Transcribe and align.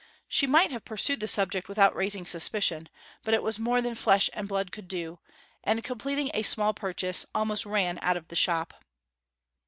She 0.27 0.47
might 0.47 0.71
have 0.71 0.83
pursued 0.83 1.19
the 1.19 1.27
subject 1.27 1.69
without 1.69 1.95
raising 1.95 2.25
suspicion; 2.25 2.89
but 3.23 3.35
it 3.35 3.43
was 3.43 3.59
more 3.59 3.83
than 3.83 3.93
flesh 3.93 4.31
and 4.33 4.47
blood 4.47 4.71
could 4.71 4.87
do, 4.87 5.19
and 5.63 5.83
completing 5.83 6.31
a 6.33 6.41
small 6.41 6.73
purchase 6.73 7.23
almost 7.35 7.67
ran 7.67 7.99
out 8.01 8.17
of 8.17 8.29
the 8.29 8.35
shop. 8.35 8.83